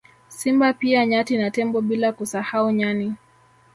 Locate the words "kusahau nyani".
2.11-3.15